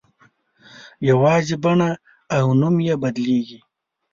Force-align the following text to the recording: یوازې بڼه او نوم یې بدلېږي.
یوازې 1.09 1.55
بڼه 1.63 1.89
او 2.37 2.45
نوم 2.59 2.75
یې 2.87 2.95
بدلېږي. 3.01 3.59